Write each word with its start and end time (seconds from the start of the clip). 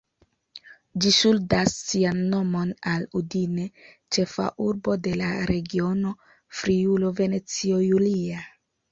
Ĝi 1.03 1.09
ŝuldas 1.15 1.73
sian 1.89 2.21
nomon 2.29 2.71
al 2.91 3.03
Udine, 3.19 3.65
ĉefa 4.17 4.45
urbo 4.69 4.95
de 5.09 5.11
la 5.19 5.27
regiono 5.51 6.15
Friulo-Venecio 6.61 7.83
Julia. 7.89 8.41